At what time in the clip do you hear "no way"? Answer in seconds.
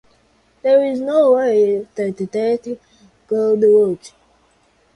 0.99-1.87